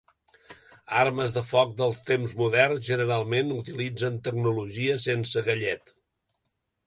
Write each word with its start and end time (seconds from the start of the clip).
Armes 1.01 1.33
de 1.35 1.41
foc 1.49 1.75
dels 1.81 1.99
temps 2.07 2.33
moderns 2.39 2.81
generalment 2.89 3.53
utilitzen 3.57 4.17
tecnologia 4.29 4.99
sense 5.07 5.45
gallet. 5.51 5.93